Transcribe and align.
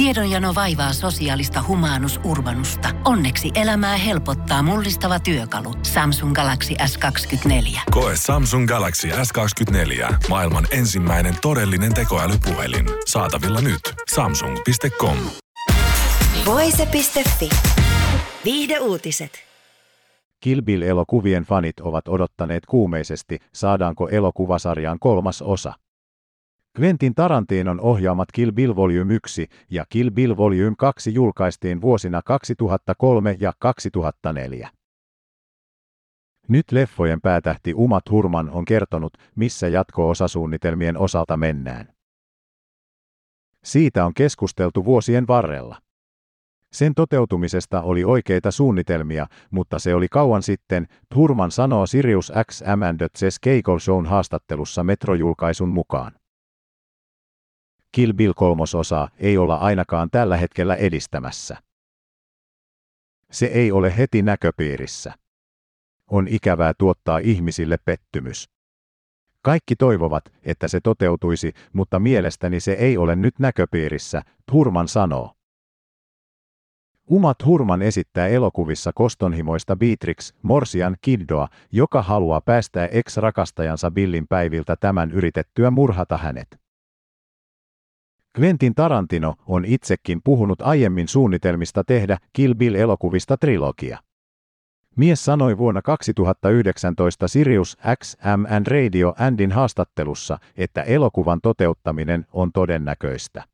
Tiedonjano 0.00 0.54
vaivaa 0.54 0.92
sosiaalista 0.92 1.64
humanus 1.68 2.20
urbanusta. 2.24 2.88
Onneksi 3.04 3.50
elämää 3.54 3.96
helpottaa 3.96 4.62
mullistava 4.62 5.20
työkalu. 5.20 5.74
Samsung 5.82 6.34
Galaxy 6.34 6.74
S24. 6.74 7.80
Koe 7.90 8.12
Samsung 8.16 8.68
Galaxy 8.68 9.08
S24. 9.08 10.14
Maailman 10.28 10.66
ensimmäinen 10.70 11.34
todellinen 11.42 11.94
tekoälypuhelin. 11.94 12.86
Saatavilla 13.06 13.60
nyt. 13.60 13.80
Samsung.com. 14.14 15.16
Voise.fi. 16.46 17.48
Viihde 18.44 18.78
uutiset. 18.78 19.32
Kill 20.40 20.60
Bill-elokuvien 20.62 21.44
fanit 21.44 21.80
ovat 21.80 22.08
odottaneet 22.08 22.66
kuumeisesti, 22.66 23.38
saadaanko 23.52 24.08
elokuvasarjaan 24.08 24.98
kolmas 24.98 25.42
osa. 25.42 25.72
Quentin 26.80 27.14
Tarantinon 27.14 27.80
ohjaamat 27.80 28.28
Kill 28.32 28.52
Bill 28.52 28.76
Volume 28.76 29.14
1 29.14 29.46
ja 29.70 29.84
Kill 29.88 30.10
Bill 30.10 30.36
Volume 30.36 30.74
2 30.78 31.14
julkaistiin 31.14 31.80
vuosina 31.80 32.22
2003 32.24 33.36
ja 33.40 33.52
2004. 33.58 34.70
Nyt 36.48 36.72
leffojen 36.72 37.20
päätähti 37.20 37.74
Uma 37.74 38.00
Thurman 38.00 38.50
on 38.50 38.64
kertonut, 38.64 39.12
missä 39.36 39.68
jatko-osasuunnitelmien 39.68 40.96
osalta 40.96 41.36
mennään. 41.36 41.88
Siitä 43.64 44.04
on 44.04 44.14
keskusteltu 44.14 44.84
vuosien 44.84 45.26
varrella. 45.26 45.76
Sen 46.72 46.94
toteutumisesta 46.94 47.82
oli 47.82 48.04
oikeita 48.04 48.50
suunnitelmia, 48.50 49.26
mutta 49.50 49.78
se 49.78 49.94
oli 49.94 50.08
kauan 50.08 50.42
sitten, 50.42 50.86
Thurman 51.14 51.50
sanoo 51.50 51.86
Sirius 51.86 52.32
XM 52.50 52.82
and 52.88 53.00
Keikol 53.40 53.78
Shown 53.78 54.06
haastattelussa 54.06 54.84
metrojulkaisun 54.84 55.68
mukaan. 55.68 56.20
Kill 57.92 58.12
Bill 58.12 58.32
kolmososaa 58.36 59.08
ei 59.18 59.38
olla 59.38 59.54
ainakaan 59.54 60.10
tällä 60.10 60.36
hetkellä 60.36 60.74
edistämässä. 60.74 61.56
Se 63.30 63.46
ei 63.46 63.72
ole 63.72 63.96
heti 63.96 64.22
näköpiirissä. 64.22 65.14
On 66.10 66.28
ikävää 66.28 66.72
tuottaa 66.78 67.18
ihmisille 67.18 67.76
pettymys. 67.84 68.50
Kaikki 69.42 69.76
toivovat, 69.76 70.24
että 70.42 70.68
se 70.68 70.80
toteutuisi, 70.80 71.52
mutta 71.72 71.98
mielestäni 71.98 72.60
se 72.60 72.72
ei 72.72 72.96
ole 72.96 73.16
nyt 73.16 73.38
näköpiirissä, 73.38 74.22
Thurman 74.50 74.88
sanoo. 74.88 75.34
Uma 77.10 77.34
Thurman 77.34 77.82
esittää 77.82 78.26
elokuvissa 78.28 78.90
kostonhimoista 78.94 79.76
Beatrix, 79.76 80.32
Morsian 80.42 80.96
Kiddoa, 81.00 81.48
joka 81.72 82.02
haluaa 82.02 82.40
päästää 82.40 82.86
ex-rakastajansa 82.86 83.90
Billin 83.90 84.26
päiviltä 84.28 84.76
tämän 84.76 85.10
yritettyä 85.10 85.70
murhata 85.70 86.18
hänet. 86.18 86.60
Quentin 88.40 88.74
Tarantino 88.74 89.34
on 89.46 89.64
itsekin 89.64 90.20
puhunut 90.24 90.62
aiemmin 90.62 91.08
suunnitelmista 91.08 91.84
tehdä 91.84 92.18
Kill 92.32 92.54
Bill-elokuvista 92.54 93.36
trilogia. 93.36 93.98
Mies 94.96 95.24
sanoi 95.24 95.58
vuonna 95.58 95.82
2019 95.82 97.28
Sirius 97.28 97.76
XM 97.98 98.56
and 98.56 98.66
Radio 98.66 99.14
Andin 99.18 99.52
haastattelussa, 99.52 100.38
että 100.56 100.82
elokuvan 100.82 101.40
toteuttaminen 101.42 102.26
on 102.32 102.52
todennäköistä. 102.52 103.44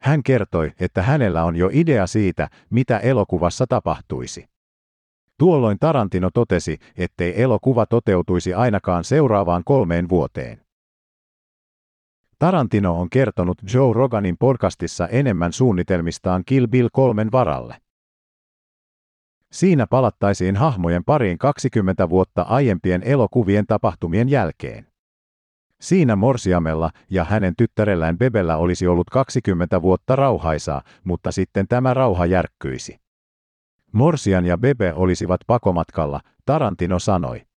Hän 0.00 0.22
kertoi, 0.22 0.72
että 0.80 1.02
hänellä 1.02 1.44
on 1.44 1.56
jo 1.56 1.70
idea 1.72 2.06
siitä, 2.06 2.48
mitä 2.70 2.98
elokuvassa 2.98 3.66
tapahtuisi. 3.68 4.46
Tuolloin 5.38 5.78
Tarantino 5.80 6.30
totesi, 6.34 6.78
ettei 6.96 7.42
elokuva 7.42 7.86
toteutuisi 7.86 8.54
ainakaan 8.54 9.04
seuraavaan 9.04 9.62
kolmeen 9.64 10.08
vuoteen. 10.08 10.60
Tarantino 12.42 13.00
on 13.00 13.10
kertonut 13.10 13.58
Joe 13.74 13.92
Roganin 13.92 14.36
podcastissa 14.38 15.08
enemmän 15.08 15.52
suunnitelmistaan 15.52 16.42
Kill 16.46 16.66
Bill 16.66 16.88
kolmen 16.92 17.32
varalle. 17.32 17.76
Siinä 19.52 19.86
palattaisiin 19.86 20.56
hahmojen 20.56 21.04
pariin 21.04 21.38
20 21.38 22.08
vuotta 22.08 22.42
aiempien 22.42 23.02
elokuvien 23.02 23.66
tapahtumien 23.66 24.28
jälkeen. 24.28 24.86
Siinä 25.80 26.16
Morsiamella 26.16 26.90
ja 27.10 27.24
hänen 27.24 27.56
tyttärellään 27.56 28.18
Bebellä 28.18 28.56
olisi 28.56 28.86
ollut 28.86 29.10
20 29.10 29.82
vuotta 29.82 30.16
rauhaisaa, 30.16 30.82
mutta 31.04 31.32
sitten 31.32 31.68
tämä 31.68 31.94
rauha 31.94 32.26
järkkyisi. 32.26 33.00
Morsian 33.92 34.46
ja 34.46 34.58
Bebe 34.58 34.92
olisivat 34.94 35.40
pakomatkalla, 35.46 36.20
Tarantino 36.44 36.98
sanoi. 36.98 37.51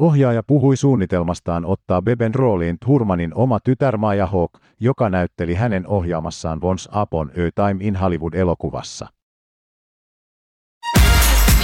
Ohjaaja 0.00 0.42
puhui 0.42 0.76
suunnitelmastaan 0.76 1.64
ottaa 1.64 2.02
Beben 2.02 2.34
rooliin 2.34 2.78
Thurmanin 2.78 3.34
oma 3.34 3.60
tytär 3.60 3.96
Maya 3.96 4.26
Hawk, 4.26 4.52
joka 4.80 5.10
näytteli 5.10 5.54
hänen 5.54 5.86
ohjaamassaan 5.86 6.58
Once 6.62 6.90
Upon 7.02 7.30
a 7.30 7.66
Time 7.66 7.84
in 7.84 7.96
Hollywood-elokuvassa. 7.96 9.08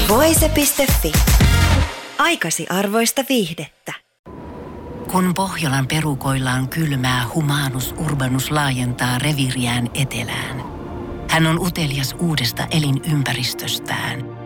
Voise.fi. 0.08 1.12
Aikasi 2.18 2.66
arvoista 2.70 3.22
viihdettä. 3.28 3.92
Kun 5.12 5.34
Pohjolan 5.36 5.86
perukoillaan 5.86 6.68
kylmää, 6.68 7.24
humanus 7.34 7.94
urbanus 8.06 8.50
laajentaa 8.50 9.18
reviriään 9.18 9.90
etelään. 9.94 10.62
Hän 11.30 11.46
on 11.46 11.58
utelias 11.58 12.16
uudesta 12.20 12.66
elinympäristöstään– 12.70 14.24